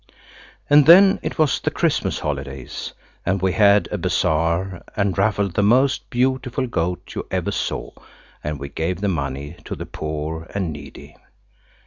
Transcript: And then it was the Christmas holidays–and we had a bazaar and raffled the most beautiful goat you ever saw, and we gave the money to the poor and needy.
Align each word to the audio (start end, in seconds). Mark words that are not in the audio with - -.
And 0.67 0.87
then 0.87 1.19
it 1.21 1.37
was 1.37 1.59
the 1.59 1.69
Christmas 1.69 2.17
holidays–and 2.21 3.39
we 3.39 3.51
had 3.53 3.87
a 3.91 3.99
bazaar 3.99 4.81
and 4.95 5.15
raffled 5.15 5.53
the 5.53 5.61
most 5.61 6.09
beautiful 6.09 6.65
goat 6.65 7.13
you 7.13 7.27
ever 7.29 7.51
saw, 7.51 7.91
and 8.43 8.59
we 8.59 8.69
gave 8.69 9.01
the 9.01 9.07
money 9.07 9.57
to 9.63 9.75
the 9.75 9.85
poor 9.85 10.47
and 10.55 10.73
needy. 10.73 11.17